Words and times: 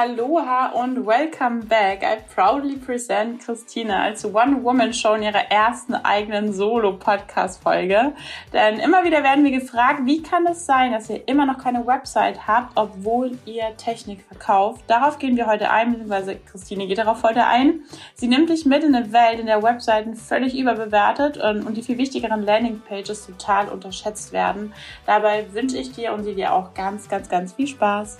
Aloha 0.00 0.68
und 0.72 1.04
welcome 1.04 1.62
back. 1.66 2.02
I 2.02 2.22
proudly 2.34 2.76
present 2.76 3.44
Christine 3.44 3.94
als 3.94 4.24
One-Woman-Show 4.24 5.12
in 5.12 5.24
ihrer 5.24 5.50
ersten 5.50 5.94
eigenen 5.94 6.54
Solo-Podcast-Folge. 6.54 8.14
Denn 8.50 8.78
immer 8.78 9.04
wieder 9.04 9.22
werden 9.22 9.44
wir 9.44 9.50
gefragt, 9.50 10.00
wie 10.06 10.22
kann 10.22 10.46
es 10.46 10.64
sein, 10.64 10.92
dass 10.92 11.10
ihr 11.10 11.28
immer 11.28 11.44
noch 11.44 11.58
keine 11.58 11.86
Website 11.86 12.46
habt, 12.46 12.72
obwohl 12.76 13.32
ihr 13.44 13.76
Technik 13.76 14.22
verkauft? 14.22 14.84
Darauf 14.86 15.18
gehen 15.18 15.36
wir 15.36 15.46
heute 15.46 15.70
ein, 15.70 15.90
beziehungsweise 15.90 16.36
Christine 16.50 16.86
geht 16.86 16.96
darauf 16.96 17.22
heute 17.22 17.44
ein. 17.44 17.82
Sie 18.14 18.26
nimmt 18.26 18.48
dich 18.48 18.64
mit 18.64 18.82
in 18.82 18.94
eine 18.94 19.12
Welt, 19.12 19.38
in 19.38 19.44
der 19.44 19.62
Webseiten 19.62 20.16
völlig 20.16 20.58
überbewertet 20.58 21.36
und, 21.36 21.66
und 21.66 21.76
die 21.76 21.82
viel 21.82 21.98
wichtigeren 21.98 22.42
Landing-Pages 22.42 23.26
total 23.26 23.68
unterschätzt 23.68 24.32
werden. 24.32 24.72
Dabei 25.04 25.52
wünsche 25.52 25.76
ich 25.76 25.92
dir 25.92 26.14
und 26.14 26.24
sie 26.24 26.34
dir 26.34 26.54
auch 26.54 26.72
ganz, 26.72 27.06
ganz, 27.06 27.28
ganz 27.28 27.52
viel 27.52 27.66
Spaß. 27.66 28.16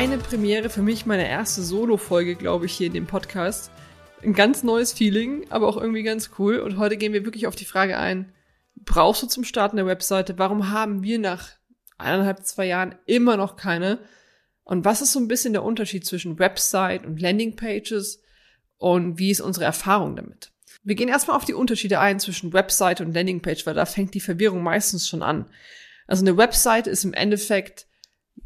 Eine 0.00 0.16
Premiere 0.16 0.70
für 0.70 0.80
mich, 0.80 1.04
meine 1.04 1.28
erste 1.28 1.60
Solo-Folge, 1.60 2.34
glaube 2.34 2.64
ich, 2.64 2.72
hier 2.72 2.86
in 2.86 2.94
dem 2.94 3.06
Podcast. 3.06 3.70
Ein 4.22 4.32
ganz 4.32 4.62
neues 4.62 4.94
Feeling, 4.94 5.44
aber 5.50 5.68
auch 5.68 5.76
irgendwie 5.76 6.02
ganz 6.02 6.30
cool. 6.38 6.58
Und 6.60 6.78
heute 6.78 6.96
gehen 6.96 7.12
wir 7.12 7.26
wirklich 7.26 7.46
auf 7.46 7.54
die 7.54 7.66
Frage 7.66 7.98
ein, 7.98 8.32
brauchst 8.74 9.22
du 9.22 9.26
zum 9.26 9.44
Starten 9.44 9.76
der 9.76 9.84
Webseite? 9.84 10.38
Warum 10.38 10.70
haben 10.70 11.02
wir 11.02 11.18
nach 11.18 11.50
eineinhalb, 11.98 12.46
zwei 12.46 12.64
Jahren 12.64 12.94
immer 13.04 13.36
noch 13.36 13.56
keine? 13.56 13.98
Und 14.64 14.86
was 14.86 15.02
ist 15.02 15.12
so 15.12 15.20
ein 15.20 15.28
bisschen 15.28 15.52
der 15.52 15.64
Unterschied 15.64 16.06
zwischen 16.06 16.38
Website 16.38 17.04
und 17.04 17.20
Landingpages? 17.20 18.22
Und 18.78 19.18
wie 19.18 19.30
ist 19.30 19.42
unsere 19.42 19.66
Erfahrung 19.66 20.16
damit? 20.16 20.50
Wir 20.82 20.94
gehen 20.94 21.10
erstmal 21.10 21.36
auf 21.36 21.44
die 21.44 21.52
Unterschiede 21.52 22.00
ein 22.00 22.20
zwischen 22.20 22.54
Website 22.54 23.02
und 23.02 23.12
Landingpage, 23.12 23.66
weil 23.66 23.74
da 23.74 23.84
fängt 23.84 24.14
die 24.14 24.20
Verwirrung 24.20 24.62
meistens 24.62 25.06
schon 25.06 25.22
an. 25.22 25.44
Also 26.06 26.24
eine 26.24 26.38
Website 26.38 26.86
ist 26.86 27.04
im 27.04 27.12
Endeffekt, 27.12 27.86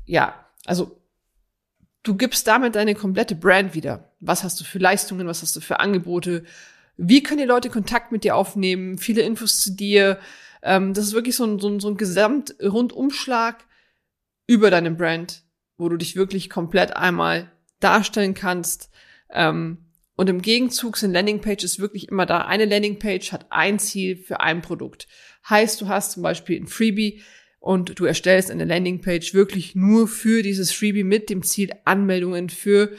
ja, 0.05 0.35
also 0.65 1.01
Du 2.05 2.15
gibst 2.15 2.47
damit 2.47 2.75
deine 2.75 2.95
komplette 2.95 3.35
Brand 3.35 3.75
wieder. 3.75 4.13
Was 4.21 4.45
hast 4.45 4.61
du 4.61 4.65
für 4.65 4.79
Leistungen? 4.79 5.27
Was 5.27 5.41
hast 5.41 5.57
du 5.57 5.61
für 5.61 5.81
Angebote? 5.81 6.45
Wie 6.99 7.23
können 7.23 7.41
die 7.41 7.45
Leute 7.45 7.71
Kontakt 7.71 8.13
mit 8.13 8.25
dir 8.25 8.37
aufnehmen? 8.37 8.99
Viele 8.99 9.23
Infos 9.23 9.63
zu 9.63 9.73
dir. 9.73 10.21
Ähm, 10.63 10.93
das 10.93 11.07
ist 11.07 11.15
wirklich 11.15 11.35
so 11.35 11.45
ein, 11.45 11.59
so 11.59 11.69
ein, 11.69 11.81
so 11.81 11.89
ein 11.89 11.97
Gesamtrundumschlag 11.97 13.65
über 14.47 14.71
deine 14.71 14.91
Brand, 14.91 15.45
wo 15.79 15.89
du 15.89 15.97
dich 15.97 16.15
wirklich 16.15 16.51
komplett 16.51 16.95
einmal 16.95 17.51
darstellen 17.81 18.35
kannst. 18.35 18.91
Ähm, 19.31 19.79
und 20.15 20.29
im 20.29 20.43
Gegenzug 20.43 20.99
sind 20.99 21.15
Landingpages 21.15 21.79
wirklich 21.79 22.09
immer 22.09 22.27
da. 22.27 22.43
Eine 22.43 22.67
Landingpage 22.67 23.33
hat 23.33 23.47
ein 23.51 23.79
Ziel 23.79 24.17
für 24.17 24.41
ein 24.41 24.61
Produkt. 24.61 25.09
Heißt, 25.49 25.81
du 25.81 25.89
hast 25.89 26.13
zum 26.13 26.23
Beispiel 26.23 26.61
ein 26.61 26.67
Freebie, 26.67 27.23
und 27.65 27.99
du 27.99 28.05
erstellst 28.05 28.51
eine 28.51 28.67
Landingpage 28.67 29.33
wirklich 29.33 29.75
nur 29.75 30.07
für 30.07 30.43
dieses 30.43 30.71
Freebie 30.71 31.03
mit 31.03 31.31
dem 31.31 31.43
Ziel, 31.43 31.71
Anmeldungen 31.87 32.51
für 32.51 32.93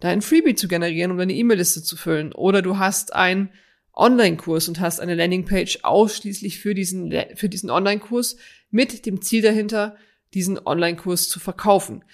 dein 0.00 0.20
Freebie 0.20 0.54
zu 0.54 0.68
generieren, 0.68 1.12
um 1.12 1.16
deine 1.16 1.32
E-Mail-Liste 1.32 1.82
zu 1.82 1.96
füllen. 1.96 2.34
Oder 2.34 2.60
du 2.60 2.76
hast 2.76 3.14
einen 3.14 3.48
Online-Kurs 3.94 4.68
und 4.68 4.80
hast 4.80 5.00
eine 5.00 5.14
Landingpage 5.14 5.78
ausschließlich 5.82 6.58
für 6.58 6.74
diesen, 6.74 7.10
für 7.36 7.48
diesen 7.48 7.70
Online-Kurs 7.70 8.36
mit 8.70 9.06
dem 9.06 9.22
Ziel 9.22 9.40
dahinter, 9.40 9.96
diesen 10.34 10.58
Online-Kurs 10.58 11.30
zu 11.30 11.40
verkaufen. 11.40 12.04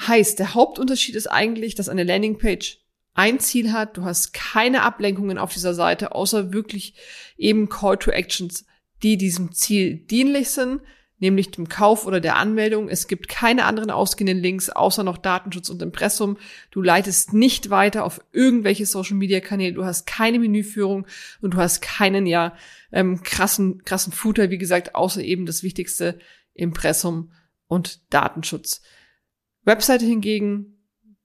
Heißt, 0.00 0.40
der 0.40 0.54
Hauptunterschied 0.54 1.14
ist 1.14 1.28
eigentlich, 1.28 1.76
dass 1.76 1.88
eine 1.88 2.02
Landingpage 2.02 2.80
ein 3.14 3.38
Ziel 3.38 3.70
hat, 3.70 3.96
du 3.96 4.02
hast 4.02 4.32
keine 4.32 4.82
Ablenkungen 4.82 5.38
auf 5.38 5.54
dieser 5.54 5.74
Seite, 5.74 6.12
außer 6.12 6.52
wirklich 6.52 6.94
eben 7.36 7.68
Call 7.68 7.98
to 7.98 8.10
Actions, 8.10 8.64
die 9.04 9.16
diesem 9.16 9.52
Ziel 9.52 9.94
dienlich 9.94 10.48
sind, 10.48 10.80
nämlich 11.18 11.50
dem 11.50 11.68
Kauf 11.68 12.06
oder 12.06 12.20
der 12.20 12.36
Anmeldung. 12.36 12.88
Es 12.88 13.08
gibt 13.08 13.28
keine 13.28 13.64
anderen 13.64 13.90
ausgehenden 13.90 14.38
Links, 14.38 14.68
außer 14.68 15.02
noch 15.02 15.18
Datenschutz 15.18 15.70
und 15.70 15.82
Impressum. 15.82 16.36
Du 16.70 16.82
leitest 16.82 17.32
nicht 17.32 17.70
weiter 17.70 18.04
auf 18.04 18.20
irgendwelche 18.32 18.86
Social-Media-Kanäle. 18.86 19.74
Du 19.74 19.84
hast 19.84 20.06
keine 20.06 20.38
Menüführung 20.38 21.06
und 21.40 21.54
du 21.54 21.58
hast 21.58 21.80
keinen, 21.80 22.26
ja, 22.26 22.54
ähm, 22.92 23.22
krassen, 23.22 23.82
krassen 23.84 24.12
Footer, 24.12 24.50
wie 24.50 24.58
gesagt, 24.58 24.94
außer 24.94 25.22
eben 25.22 25.46
das 25.46 25.62
wichtigste 25.62 26.18
Impressum 26.52 27.32
und 27.66 28.00
Datenschutz. 28.12 28.82
Webseite 29.64 30.04
hingegen, 30.04 30.76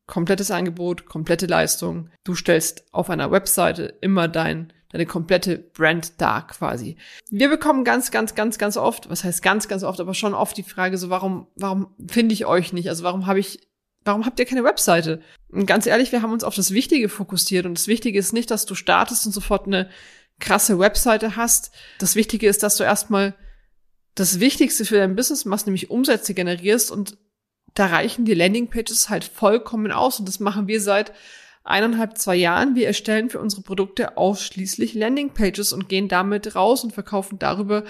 komplettes 0.08 0.52
Angebot, 0.52 1.06
komplette 1.06 1.46
Leistung. 1.46 2.10
Du 2.24 2.36
stellst 2.36 2.94
auf 2.94 3.10
einer 3.10 3.32
Webseite 3.32 3.98
immer 4.02 4.28
dein 4.28 4.74
deine 4.92 5.06
komplette 5.06 5.58
Brand 5.58 6.20
da 6.20 6.42
quasi. 6.42 6.98
Wir 7.30 7.50
bekommen 7.50 7.84
ganz, 7.84 8.12
ganz, 8.12 8.36
ganz, 8.36 8.58
ganz 8.58 8.78
oft, 8.78 9.10
was 9.10 9.24
heißt 9.24 9.42
ganz, 9.42 9.68
ganz 9.68 9.84
oft, 9.84 10.00
aber 10.00 10.14
schon 10.14 10.34
oft 10.34 10.58
die 10.58 10.64
Frage 10.64 10.98
so, 10.98 11.10
warum, 11.10 11.48
warum 11.56 11.94
finde 12.08 12.34
ich 12.34 12.46
euch 12.46 12.74
nicht? 12.74 12.90
Also 12.90 13.04
warum 13.04 13.26
habe 13.26 13.40
ich, 13.40 13.68
warum 14.04 14.26
habt 14.26 14.40
ihr 14.40 14.46
keine 14.46 14.64
Webseite? 14.64 15.22
Und 15.50 15.66
ganz 15.66 15.86
ehrlich, 15.86 16.12
wir 16.12 16.22
haben 16.22 16.34
uns 16.34 16.44
auf 16.44 16.56
das 16.56 16.72
Wichtige 16.72 17.10
fokussiert 17.10 17.66
und 17.66 17.78
das 17.78 17.88
Wichtige 17.88 18.20
ist 18.20 18.34
nicht, 18.34 18.52
dass 18.52 18.66
du 18.66 18.76
startest 18.76 19.26
und 19.26 19.32
sofort 19.32 19.68
eine 19.68 19.90
krasse 20.40 20.80
Webseite 20.80 21.36
hast. 21.36 21.72
Das 22.00 22.16
Wichtige 22.16 22.48
ist, 22.48 22.64
dass 22.64 22.76
du 22.78 22.84
erstmal 22.84 23.36
das 24.16 24.40
Wichtigste 24.40 24.84
für 24.84 24.98
dein 24.98 25.16
Business 25.16 25.46
machst, 25.46 25.68
nämlich 25.68 25.90
Umsätze 25.90 26.34
generierst 26.34 26.92
und 26.92 27.18
da 27.74 27.86
reichen 27.86 28.26
die 28.26 28.34
Landingpages 28.34 29.10
halt 29.10 29.24
vollkommen 29.24 29.94
aus 29.94 30.20
und 30.20 30.28
das 30.28 30.42
machen 30.42 30.68
wir 30.68 30.82
seit 30.82 31.14
eineinhalb, 31.64 32.18
zwei 32.18 32.36
Jahren. 32.36 32.76
Wir 32.76 32.88
erstellen 32.88 33.30
für 33.30 33.40
unsere 33.40 33.62
Produkte 33.62 34.18
ausschließlich 34.18 34.94
Landingpages 34.94 35.74
und 35.74 35.90
gehen 35.90 36.08
damit 36.08 36.56
raus 36.56 36.84
und 36.84 36.94
verkaufen 36.94 37.40
darüber 37.40 37.84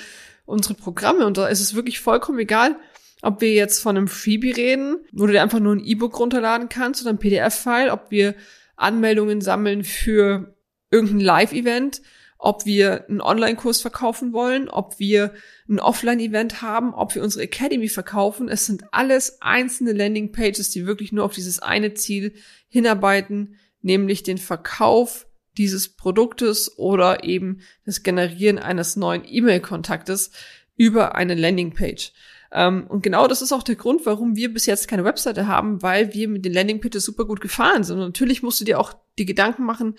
unsere 0.46 0.74
Programme. 0.74 1.26
Und 1.26 1.38
da 1.38 1.48
ist 1.48 1.62
es 1.62 1.76
wirklich 1.76 2.00
vollkommen 2.00 2.40
egal, 2.40 2.76
ob 3.22 3.42
wir 3.42 3.54
jetzt 3.54 3.80
von 3.80 3.98
einem 3.98 4.08
Freebie 4.08 4.52
reden, 4.52 4.98
wo 5.12 5.28
du 5.28 5.34
dir 5.34 5.42
einfach 5.42 5.60
nur 5.60 5.76
ein 5.76 5.84
E-Book 5.84 6.20
runterladen 6.20 6.70
kannst 6.70 7.02
oder 7.02 7.12
ein 7.12 7.20
PDF-File, 7.20 7.92
ob 7.92 8.12
wir 8.12 8.36
Anmeldungen 8.76 9.42
sammeln 9.42 9.84
für 9.84 10.56
irgendein 10.90 11.20
Live-Event, 11.20 12.02
ob 12.44 12.66
wir 12.66 13.08
einen 13.08 13.22
Online-Kurs 13.22 13.82
verkaufen 13.82 14.34
wollen, 14.34 14.68
ob 14.68 14.98
wir 14.98 15.32
ein 15.70 15.80
Offline-Event 15.80 16.64
haben, 16.64 16.92
ob 16.92 17.14
wir 17.14 17.22
unsere 17.22 17.44
Academy 17.44 17.88
verkaufen. 17.88 18.50
Es 18.50 18.66
sind 18.66 18.86
alles 18.92 19.44
einzelne 19.44 19.94
Landing-Pages, 19.94 20.72
die 20.72 20.88
wirklich 20.88 21.12
nur 21.12 21.24
auf 21.24 21.34
dieses 21.34 21.60
eine 21.60 21.94
Ziel 21.94 22.34
hinarbeiten, 22.68 23.58
nämlich 23.84 24.24
den 24.24 24.40
Verkauf 24.40 25.28
dieses 25.56 25.90
Produktes 25.90 26.80
oder 26.80 27.24
eben 27.24 27.60
das 27.86 28.02
Generieren 28.02 28.58
eines 28.58 28.96
neuen 28.96 29.22
E-Mail-Kontaktes 29.24 30.32
über 30.76 31.14
eine 31.14 31.36
Landingpage. 31.36 32.12
Ähm, 32.52 32.88
und 32.88 33.04
genau 33.04 33.28
das 33.28 33.44
ist 33.44 33.52
auch 33.52 33.62
der 33.62 33.76
Grund, 33.76 34.04
warum 34.08 34.36
wir 34.36 34.52
bis 34.52 34.66
jetzt 34.66 34.88
keine 34.88 35.06
Webseite 35.06 35.46
haben, 35.46 35.84
weil 35.84 36.16
wir 36.16 36.28
mit 36.28 36.44
den 36.44 36.54
Landingpages 36.54 37.06
super 37.06 37.26
gut 37.26 37.40
gefahren 37.40 37.84
sind. 37.84 37.98
Und 37.98 38.06
natürlich 38.06 38.42
musst 38.42 38.60
du 38.60 38.66
dir 38.66 38.80
auch 38.80 38.96
die 39.20 39.28
Gedanken 39.28 39.64
machen, 39.64 39.94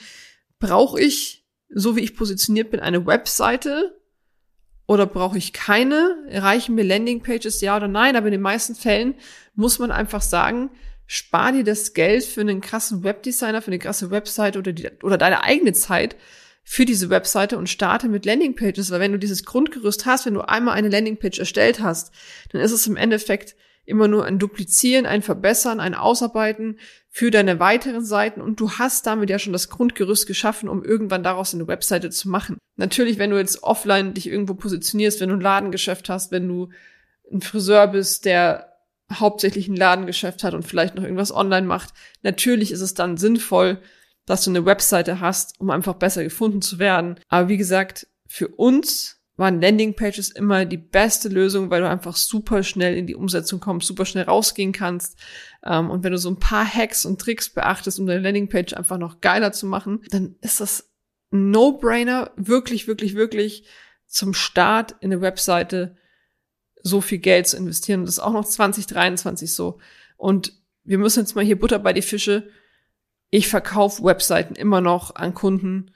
brauche 0.59 1.01
ich, 1.01 1.42
so 1.75 1.97
wie 1.97 2.00
ich 2.00 2.16
positioniert 2.16 2.71
bin, 2.71 2.81
eine 2.81 3.06
Webseite 3.06 3.99
oder 4.87 5.06
brauche 5.06 5.38
ich 5.38 5.53
keine? 5.53 6.16
Reichen 6.28 6.75
mir 6.75 6.84
Landingpages, 6.84 7.60
ja 7.60 7.77
oder 7.77 7.88
nein? 7.88 8.16
Aber 8.16 8.27
in 8.27 8.33
den 8.33 8.41
meisten 8.41 8.75
Fällen 8.75 9.15
muss 9.55 9.78
man 9.78 9.91
einfach 9.91 10.22
sagen, 10.22 10.71
spar 11.06 11.53
dir 11.53 11.65
das 11.65 11.94
Geld 11.94 12.25
für 12.25 12.41
einen 12.41 12.61
krassen 12.61 13.05
Webdesigner, 13.05 13.62
für 13.62 13.69
eine 13.69 13.78
krasse 13.78 14.11
Website 14.11 14.56
oder, 14.56 14.72
die, 14.72 14.88
oder 15.03 15.19
deine 15.19 15.44
eigene 15.44 15.72
Zeit 15.72 16.16
für 16.65 16.84
diese 16.84 17.11
Webseite 17.11 17.59
und 17.59 17.69
starte 17.69 18.09
mit 18.09 18.25
Landingpages, 18.25 18.91
weil 18.91 19.00
wenn 19.00 19.12
du 19.12 19.19
dieses 19.19 19.44
Grundgerüst 19.44 20.06
hast, 20.06 20.27
wenn 20.27 20.34
du 20.34 20.43
einmal 20.43 20.75
eine 20.75 20.88
Landingpage 20.88 21.38
erstellt 21.38 21.81
hast, 21.81 22.12
dann 22.50 22.61
ist 22.61 22.72
es 22.72 22.87
im 22.87 22.97
Endeffekt 22.97 23.56
immer 23.84 24.09
nur 24.09 24.25
ein 24.25 24.38
Duplizieren, 24.38 25.06
ein 25.06 25.22
Verbessern, 25.22 25.81
ein 25.81 25.94
Ausarbeiten 25.94 26.78
für 27.09 27.31
deine 27.31 27.59
weiteren 27.60 28.04
Seiten 28.04 28.41
und 28.41 28.60
du 28.60 28.70
hast 28.72 29.06
damit 29.06 29.28
ja 29.28 29.38
schon 29.38 29.53
das 29.53 29.69
Grundgerüst 29.69 30.26
geschaffen, 30.26 30.69
um 30.69 30.84
irgendwann 30.84 31.23
daraus 31.23 31.55
eine 31.55 31.67
Webseite 31.67 32.11
zu 32.11 32.29
machen. 32.29 32.58
Natürlich, 32.76 33.19
wenn 33.19 33.31
du 33.31 33.38
jetzt 33.38 33.62
offline 33.62 34.14
dich 34.14 34.29
irgendwo 34.29 34.55
positionierst, 34.55 35.20
wenn 35.20 35.29
du 35.29 35.37
ein 35.37 35.40
Ladengeschäft 35.40 36.08
hast, 36.08 36.32
wenn 36.32 36.49
du 36.49 36.70
ein 37.31 37.40
Friseur 37.40 37.88
bist, 37.88 38.25
der 38.25 38.73
hauptsächlich 39.12 39.69
ein 39.69 39.76
Ladengeschäft 39.76 40.44
hat 40.44 40.55
und 40.55 40.62
vielleicht 40.62 40.94
noch 40.94 41.02
irgendwas 41.02 41.35
online 41.35 41.67
macht, 41.67 41.93
natürlich 42.23 42.73
ist 42.73 42.81
es 42.81 42.94
dann 42.94 43.17
sinnvoll, 43.17 43.78
dass 44.26 44.44
du 44.44 44.50
eine 44.50 44.64
Webseite 44.64 45.20
hast, 45.20 45.61
um 45.61 45.70
einfach 45.70 45.94
besser 45.94 46.23
gefunden 46.23 46.62
zu 46.62 46.78
werden. 46.78 47.19
Aber 47.28 47.49
wie 47.49 47.56
gesagt, 47.56 48.06
für 48.26 48.49
uns 48.49 49.22
waren 49.37 49.61
Landingpages 49.61 50.31
immer 50.31 50.64
die 50.64 50.76
beste 50.76 51.29
Lösung, 51.29 51.70
weil 51.70 51.81
du 51.81 51.88
einfach 51.88 52.17
super 52.17 52.62
schnell 52.62 52.96
in 52.96 53.06
die 53.06 53.14
Umsetzung 53.14 53.61
kommst, 53.61 53.87
super 53.87 54.05
schnell 54.05 54.25
rausgehen 54.25 54.73
kannst. 54.73 55.19
Ähm, 55.64 55.90
und 55.90 56.05
wenn 56.05 56.12
du 56.12 56.19
so 56.19 56.31
ein 56.31 56.38
paar 56.38 56.67
Hacks 56.67 57.05
und 57.05 57.20
Tricks 57.20 57.49
beachtest, 57.49 57.99
um 57.99 58.06
deine 58.06 58.20
Landingpage 58.20 58.75
einfach 58.75 58.99
noch 58.99 59.20
geiler 59.20 59.52
zu 59.52 59.67
machen, 59.67 60.02
dann 60.11 60.37
ist 60.43 60.61
das 60.61 60.90
No-Brainer, 61.31 62.31
wirklich, 62.37 62.87
wirklich, 62.87 63.14
wirklich 63.14 63.64
zum 64.06 64.34
Start 64.34 64.96
in 65.00 65.11
eine 65.11 65.23
Webseite 65.23 65.96
so 66.82 67.00
viel 67.00 67.19
Geld 67.19 67.46
zu 67.46 67.56
investieren. 67.56 68.00
Und 68.00 68.06
das 68.06 68.17
ist 68.17 68.23
auch 68.23 68.32
noch 68.32 68.44
2023 68.44 69.52
so. 69.52 69.78
Und 70.19 70.52
wir 70.85 70.99
müssen 70.99 71.20
jetzt 71.20 71.35
mal 71.35 71.44
hier 71.44 71.58
Butter 71.58 71.78
bei 71.78 71.94
die 71.94 72.02
Fische. 72.02 72.49
Ich 73.31 73.49
verkaufe 73.49 74.05
Webseiten 74.05 74.55
immer 74.55 74.82
noch 74.82 75.14
an 75.14 75.32
Kunden. 75.32 75.93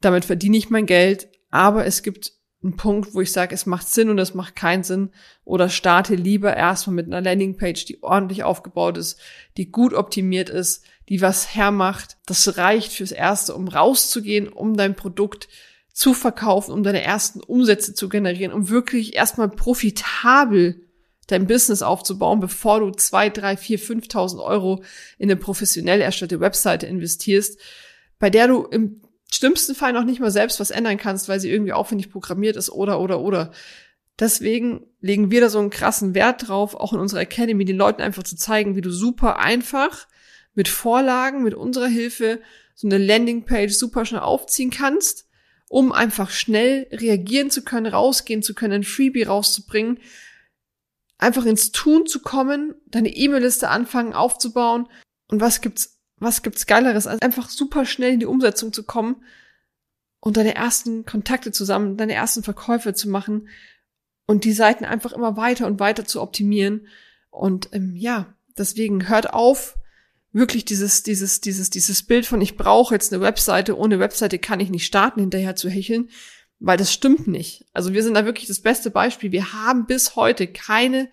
Damit 0.00 0.26
verdiene 0.26 0.58
ich 0.58 0.68
mein 0.68 0.84
Geld. 0.84 1.28
Aber 1.50 1.86
es 1.86 2.02
gibt 2.02 2.35
ein 2.66 2.76
Punkt, 2.76 3.14
wo 3.14 3.20
ich 3.20 3.32
sage, 3.32 3.54
es 3.54 3.66
macht 3.66 3.88
Sinn 3.88 4.10
und 4.10 4.18
es 4.18 4.34
macht 4.34 4.56
keinen 4.56 4.82
Sinn. 4.82 5.10
Oder 5.44 5.68
starte 5.68 6.14
lieber 6.14 6.56
erstmal 6.56 6.96
mit 6.96 7.06
einer 7.06 7.20
Landingpage, 7.20 7.84
die 7.84 8.02
ordentlich 8.02 8.44
aufgebaut 8.44 8.98
ist, 8.98 9.18
die 9.56 9.70
gut 9.70 9.94
optimiert 9.94 10.50
ist, 10.50 10.84
die 11.08 11.20
was 11.22 11.54
hermacht. 11.54 12.16
Das 12.26 12.58
reicht 12.58 12.92
fürs 12.92 13.12
Erste, 13.12 13.54
um 13.54 13.68
rauszugehen, 13.68 14.48
um 14.48 14.76
dein 14.76 14.96
Produkt 14.96 15.48
zu 15.92 16.12
verkaufen, 16.12 16.72
um 16.72 16.82
deine 16.82 17.02
ersten 17.02 17.40
Umsätze 17.40 17.94
zu 17.94 18.08
generieren, 18.08 18.52
um 18.52 18.68
wirklich 18.68 19.14
erstmal 19.14 19.48
profitabel 19.48 20.82
dein 21.26 21.46
Business 21.46 21.82
aufzubauen, 21.82 22.40
bevor 22.40 22.80
du 22.80 22.90
zwei, 22.90 23.30
drei, 23.30 23.56
vier, 23.56 23.78
5.000 23.78 24.44
Euro 24.44 24.82
in 25.18 25.30
eine 25.30 25.36
professionell 25.36 26.00
erstellte 26.00 26.40
Webseite 26.40 26.86
investierst, 26.86 27.58
bei 28.18 28.30
der 28.30 28.48
du 28.48 28.64
im 28.64 29.00
schlimmsten 29.32 29.74
Fall 29.74 29.92
noch 29.92 30.04
nicht 30.04 30.20
mal 30.20 30.30
selbst 30.30 30.60
was 30.60 30.70
ändern 30.70 30.98
kannst, 30.98 31.28
weil 31.28 31.40
sie 31.40 31.50
irgendwie 31.50 31.72
aufwendig 31.72 32.10
programmiert 32.10 32.56
ist 32.56 32.70
oder, 32.70 33.00
oder, 33.00 33.20
oder. 33.20 33.52
Deswegen 34.18 34.86
legen 35.00 35.30
wir 35.30 35.42
da 35.42 35.50
so 35.50 35.58
einen 35.58 35.70
krassen 35.70 36.14
Wert 36.14 36.48
drauf, 36.48 36.74
auch 36.74 36.92
in 36.92 37.00
unserer 37.00 37.20
Academy, 37.20 37.64
den 37.64 37.76
Leuten 37.76 38.02
einfach 38.02 38.22
zu 38.22 38.36
zeigen, 38.36 38.76
wie 38.76 38.80
du 38.80 38.90
super 38.90 39.38
einfach 39.38 40.06
mit 40.54 40.68
Vorlagen, 40.68 41.42
mit 41.42 41.54
unserer 41.54 41.88
Hilfe 41.88 42.40
so 42.74 42.88
eine 42.88 42.98
Landingpage 42.98 43.72
super 43.72 44.04
schnell 44.04 44.20
aufziehen 44.20 44.70
kannst, 44.70 45.28
um 45.68 45.92
einfach 45.92 46.30
schnell 46.30 46.86
reagieren 46.92 47.50
zu 47.50 47.62
können, 47.62 47.86
rausgehen 47.86 48.42
zu 48.42 48.54
können, 48.54 48.74
ein 48.74 48.84
Freebie 48.84 49.24
rauszubringen, 49.24 49.98
einfach 51.18 51.44
ins 51.44 51.72
Tun 51.72 52.06
zu 52.06 52.20
kommen, 52.20 52.74
deine 52.86 53.14
E-Mail-Liste 53.14 53.68
anfangen 53.68 54.14
aufzubauen. 54.14 54.88
Und 55.28 55.40
was 55.40 55.60
gibt's, 55.60 55.95
was 56.18 56.42
gibt's 56.42 56.66
Geileres, 56.66 57.06
als 57.06 57.22
einfach 57.22 57.48
super 57.48 57.84
schnell 57.84 58.12
in 58.12 58.20
die 58.20 58.26
Umsetzung 58.26 58.72
zu 58.72 58.84
kommen 58.84 59.16
und 60.20 60.36
deine 60.36 60.54
ersten 60.54 61.04
Kontakte 61.04 61.52
zusammen, 61.52 61.96
deine 61.96 62.14
ersten 62.14 62.42
Verkäufe 62.42 62.94
zu 62.94 63.08
machen 63.08 63.48
und 64.26 64.44
die 64.44 64.52
Seiten 64.52 64.84
einfach 64.84 65.12
immer 65.12 65.36
weiter 65.36 65.66
und 65.66 65.78
weiter 65.78 66.04
zu 66.04 66.20
optimieren. 66.20 66.88
Und 67.30 67.68
ähm, 67.72 67.94
ja, 67.96 68.34
deswegen 68.56 69.08
hört 69.08 69.32
auf, 69.32 69.76
wirklich 70.32 70.66
dieses, 70.66 71.02
dieses, 71.02 71.40
dieses, 71.40 71.70
dieses 71.70 72.02
Bild 72.02 72.26
von 72.26 72.42
ich 72.42 72.56
brauche 72.56 72.94
jetzt 72.94 73.12
eine 73.12 73.22
Webseite, 73.22 73.76
ohne 73.76 73.98
Webseite 73.98 74.38
kann 74.38 74.60
ich 74.60 74.68
nicht 74.68 74.84
starten, 74.84 75.20
hinterher 75.20 75.56
zu 75.56 75.70
hecheln. 75.70 76.10
Weil 76.58 76.78
das 76.78 76.92
stimmt 76.92 77.26
nicht. 77.26 77.66
Also 77.72 77.92
wir 77.92 78.02
sind 78.02 78.14
da 78.14 78.24
wirklich 78.24 78.46
das 78.46 78.60
beste 78.60 78.90
Beispiel. 78.90 79.32
Wir 79.32 79.52
haben 79.52 79.86
bis 79.86 80.16
heute 80.16 80.46
keine 80.46 81.08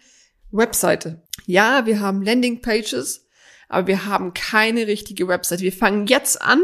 Webseite. 0.52 1.22
Ja, 1.46 1.86
wir 1.86 2.00
haben 2.00 2.22
Landingpages, 2.22 3.26
aber 3.70 3.88
wir 3.88 4.06
haben 4.06 4.34
keine 4.34 4.88
richtige 4.88 5.28
Webseite. 5.28 5.64
Wir 5.64 5.74
fangen 5.74 6.08
jetzt 6.08 6.42
an, 6.42 6.62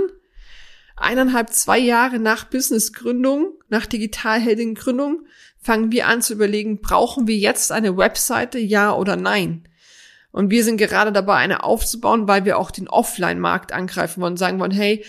eineinhalb, 0.95 1.49
zwei 1.51 1.79
Jahre 1.79 2.19
nach 2.19 2.45
Businessgründung, 2.45 3.53
nach 3.69 3.85
Digitalheldin-Gründung, 3.85 5.25
fangen 5.61 5.91
wir 5.91 6.07
an 6.07 6.21
zu 6.21 6.33
überlegen, 6.33 6.81
brauchen 6.81 7.27
wir 7.27 7.37
jetzt 7.37 7.71
eine 7.71 7.97
Webseite, 7.97 8.59
ja 8.59 8.93
oder 8.93 9.15
nein? 9.15 9.67
Und 10.31 10.51
wir 10.51 10.63
sind 10.63 10.77
gerade 10.77 11.11
dabei, 11.11 11.35
eine 11.35 11.63
aufzubauen, 11.63 12.27
weil 12.27 12.45
wir 12.45 12.57
auch 12.57 12.71
den 12.71 12.87
Offline-Markt 12.87 13.71
angreifen 13.71 14.21
wollen, 14.21 14.37
sagen 14.37 14.59
wollen, 14.59 14.71
hey, 14.71 15.03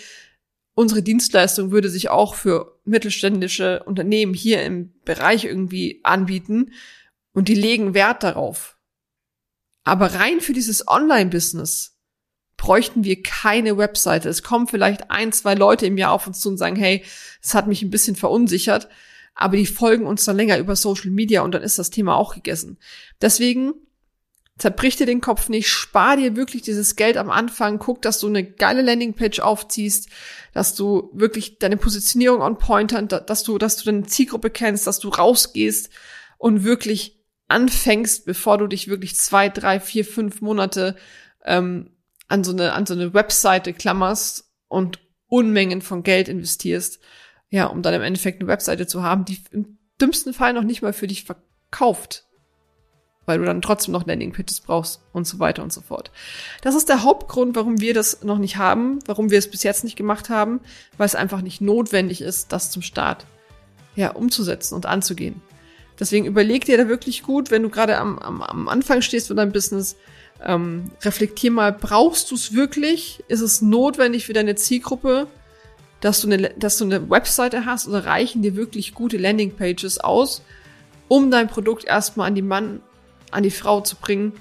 unsere 0.75 1.03
Dienstleistung 1.03 1.71
würde 1.73 1.91
sich 1.91 2.09
auch 2.09 2.35
für 2.35 2.79
mittelständische 2.85 3.83
Unternehmen 3.85 4.33
hier 4.33 4.63
im 4.63 4.95
Bereich 5.05 5.45
irgendwie 5.45 6.01
anbieten 6.05 6.73
und 7.33 7.49
die 7.49 7.55
legen 7.55 7.93
Wert 7.95 8.23
darauf. 8.23 8.79
Aber 9.85 10.15
rein 10.15 10.41
für 10.41 10.53
dieses 10.53 10.87
Online-Business 10.87 11.97
bräuchten 12.57 13.05
wir 13.05 13.23
keine 13.23 13.79
Webseite. 13.79 14.29
Es 14.29 14.43
kommen 14.43 14.67
vielleicht 14.67 15.11
ein, 15.11 15.33
zwei 15.33 15.55
Leute 15.55 15.87
im 15.87 15.97
Jahr 15.97 16.13
auf 16.13 16.27
uns 16.27 16.41
zu 16.41 16.51
und 16.51 16.59
sagen, 16.59 16.77
hey, 16.77 17.03
es 17.43 17.55
hat 17.55 17.67
mich 17.67 17.83
ein 17.83 17.91
bisschen 17.91 18.17
verunsichert, 18.17 18.89
aber 19.35 19.57
die 19.57 19.67
folgen 19.67 20.07
uns 20.07 20.27
dann 20.27 20.37
länger 20.37 20.59
über 20.59 20.77
Social 20.77 21.11
Media 21.11 21.41
und 21.41 21.53
dann 21.55 21.63
ist 21.63 21.79
das 21.79 21.89
Thema 21.89 22.17
auch 22.17 22.35
gegessen. 22.35 22.79
Deswegen 23.23 23.73
zerbrich 24.59 24.97
dir 24.97 25.07
den 25.07 25.23
Kopf 25.23 25.49
nicht, 25.49 25.69
spar 25.69 26.19
dir 26.19 26.37
wirklich 26.37 26.61
dieses 26.61 26.97
Geld 26.97 27.17
am 27.17 27.31
Anfang, 27.31 27.79
guck, 27.79 28.03
dass 28.03 28.21
du 28.21 28.27
eine 28.27 28.45
geile 28.45 28.83
Landingpage 28.83 29.41
aufziehst, 29.41 30.11
dass 30.53 30.75
du 30.75 31.11
wirklich 31.15 31.59
deine 31.59 31.79
Positionierung 31.79 32.43
on 32.43 32.59
point 32.59 32.93
hast, 32.93 33.31
dass 33.31 33.43
du, 33.43 33.57
dass 33.57 33.79
du 33.79 33.87
deine 33.87 34.05
Zielgruppe 34.05 34.51
kennst, 34.51 34.87
dass 34.87 34.99
du 34.99 35.09
rausgehst 35.09 35.89
und 36.37 36.63
wirklich 36.63 37.20
anfängst, 37.51 38.25
bevor 38.25 38.59
du 38.59 38.67
dich 38.67 38.89
wirklich 38.89 39.17
zwei, 39.17 39.49
drei, 39.49 39.81
vier, 39.81 40.05
fünf 40.05 40.41
Monate 40.41 40.97
ähm, 41.45 41.91
an 42.29 42.45
so 42.45 42.53
eine 42.53 42.73
an 42.73 42.87
so 42.87 42.95
eine 42.95 43.15
Webseite 43.15 43.73
klammerst 43.73 44.51
und 44.69 45.01
Unmengen 45.27 45.83
von 45.83 46.03
Geld 46.03 46.29
investierst, 46.29 47.01
ja, 47.51 47.67
um 47.67 47.83
dann 47.83 47.95
im 47.95 48.03
Endeffekt 48.03 48.41
eine 48.41 48.49
Webseite 48.49 48.87
zu 48.87 49.03
haben, 49.03 49.25
die 49.25 49.39
im 49.53 49.79
dümmsten 50.01 50.33
Fall 50.33 50.53
noch 50.53 50.65
nicht 50.65 50.83
mal 50.83 50.93
für 50.93 51.07
dich 51.07 51.25
verkauft 51.25 52.25
weil 53.31 53.39
du 53.39 53.45
dann 53.45 53.63
trotzdem 53.63 53.93
noch 53.93 54.07
Landing-Pages 54.07 54.63
brauchst 54.63 55.03
und 55.13 55.25
so 55.25 55.39
weiter 55.39 55.63
und 55.63 55.73
so 55.73 55.83
fort. 55.83 56.11
Das 56.63 56.75
ist 56.75 56.89
der 56.89 57.05
Hauptgrund, 57.05 57.55
warum 57.55 57.81
wir 57.81 57.95
das 57.95 58.25
noch 58.25 58.39
nicht 58.39 58.57
haben, 58.57 58.99
warum 59.07 59.31
wir 59.31 59.39
es 59.39 59.49
bis 59.49 59.63
jetzt 59.63 59.85
nicht 59.85 59.95
gemacht 59.95 60.31
haben, 60.31 60.61
weil 60.97 61.07
es 61.07 61.15
einfach 61.15 61.41
nicht 61.41 61.61
notwendig 61.61 62.23
ist, 62.23 62.51
das 62.51 62.73
zum 62.73 62.83
Start 62.83 63.27
ja, 63.95 64.11
umzusetzen 64.11 64.75
und 64.75 64.87
anzugehen. 64.87 65.41
Deswegen 66.01 66.25
überleg 66.25 66.65
dir 66.65 66.79
da 66.79 66.89
wirklich 66.89 67.23
gut, 67.23 67.51
wenn 67.51 67.63
du 67.63 67.69
gerade 67.69 67.99
am, 67.99 68.19
am, 68.19 68.43
am 68.43 68.69
Anfang 68.69 69.03
stehst 69.03 69.29
von 69.29 69.37
deinem 69.37 69.53
Business, 69.53 69.97
ähm, 70.43 70.91
reflektier 71.03 71.51
mal, 71.51 71.73
brauchst 71.73 72.31
du 72.31 72.35
es 72.35 72.55
wirklich? 72.55 73.23
Ist 73.29 73.43
es 73.43 73.61
notwendig 73.61 74.25
für 74.25 74.33
deine 74.33 74.55
Zielgruppe, 74.55 75.27
dass 76.01 76.23
du, 76.23 76.29
eine, 76.29 76.49
dass 76.57 76.79
du 76.79 76.87
eine 76.87 77.11
Webseite 77.11 77.67
hast? 77.67 77.87
Oder 77.87 78.07
reichen 78.07 78.41
dir 78.41 78.57
wirklich 78.57 78.95
gute 78.95 79.19
Landingpages 79.19 79.99
aus, 80.01 80.43
um 81.09 81.31
dein 81.31 81.49
Produkt 81.49 81.85
erstmal 81.85 82.29
an 82.29 82.35
die 82.35 82.43
Mann 82.43 82.81
an 83.31 83.43
die 83.43 83.51
Frau 83.51 83.81
zu 83.81 83.97
bringen, 83.97 84.33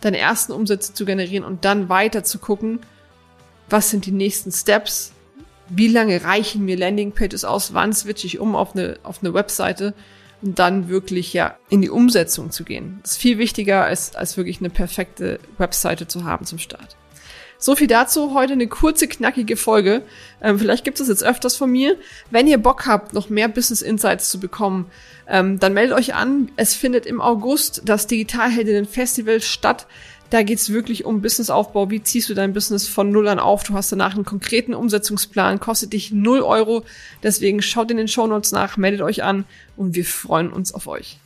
deine 0.00 0.18
ersten 0.18 0.52
Umsätze 0.52 0.92
zu 0.92 1.04
generieren 1.04 1.44
und 1.44 1.64
dann 1.64 1.88
weiter 1.88 2.24
zu 2.24 2.38
gucken, 2.38 2.80
was 3.70 3.90
sind 3.90 4.06
die 4.06 4.12
nächsten 4.12 4.50
Steps, 4.50 5.12
wie 5.68 5.88
lange 5.88 6.24
reichen 6.24 6.64
mir 6.64 6.76
Landingpages 6.76 7.44
aus, 7.44 7.74
wann 7.74 7.92
switche 7.92 8.26
ich 8.26 8.38
um 8.38 8.56
auf 8.56 8.74
eine, 8.74 8.98
auf 9.02 9.20
eine 9.22 9.32
Webseite 9.34 9.94
und 10.42 10.58
dann 10.58 10.88
wirklich 10.88 11.32
ja 11.32 11.56
in 11.68 11.82
die 11.82 11.90
Umsetzung 11.90 12.50
zu 12.50 12.64
gehen. 12.64 13.00
Das 13.02 13.12
ist 13.12 13.18
viel 13.18 13.38
wichtiger, 13.38 13.84
als, 13.84 14.14
als 14.14 14.36
wirklich 14.36 14.60
eine 14.60 14.70
perfekte 14.70 15.38
Webseite 15.58 16.06
zu 16.06 16.24
haben 16.24 16.44
zum 16.44 16.58
Start. 16.58 16.96
So 17.64 17.74
viel 17.76 17.86
dazu. 17.86 18.34
Heute 18.34 18.52
eine 18.52 18.66
kurze, 18.66 19.08
knackige 19.08 19.56
Folge. 19.56 20.02
Ähm, 20.42 20.58
vielleicht 20.58 20.84
gibt 20.84 21.00
es 21.00 21.08
jetzt 21.08 21.24
öfters 21.24 21.56
von 21.56 21.70
mir. 21.70 21.96
Wenn 22.30 22.46
ihr 22.46 22.58
Bock 22.58 22.86
habt, 22.86 23.14
noch 23.14 23.30
mehr 23.30 23.48
Business 23.48 23.80
Insights 23.80 24.28
zu 24.28 24.38
bekommen, 24.38 24.90
ähm, 25.26 25.58
dann 25.58 25.72
meldet 25.72 25.96
euch 25.96 26.14
an. 26.14 26.50
Es 26.56 26.74
findet 26.74 27.06
im 27.06 27.22
August 27.22 27.80
das 27.86 28.06
Digitalheldinnen 28.06 28.84
Festival 28.84 29.40
statt. 29.40 29.86
Da 30.34 30.42
geht's 30.42 30.70
wirklich 30.70 31.04
um 31.04 31.22
Businessaufbau. 31.22 31.92
Wie 31.92 32.02
ziehst 32.02 32.28
du 32.28 32.34
dein 32.34 32.54
Business 32.54 32.88
von 32.88 33.12
Null 33.12 33.28
an 33.28 33.38
auf? 33.38 33.62
Du 33.62 33.74
hast 33.74 33.92
danach 33.92 34.16
einen 34.16 34.24
konkreten 34.24 34.74
Umsetzungsplan, 34.74 35.60
kostet 35.60 35.92
dich 35.92 36.10
null 36.10 36.40
Euro. 36.40 36.82
Deswegen 37.22 37.62
schaut 37.62 37.92
in 37.92 37.98
den 37.98 38.08
Show 38.08 38.26
Notes 38.26 38.50
nach, 38.50 38.76
meldet 38.76 39.02
euch 39.02 39.22
an 39.22 39.44
und 39.76 39.94
wir 39.94 40.04
freuen 40.04 40.52
uns 40.52 40.74
auf 40.74 40.88
euch. 40.88 41.18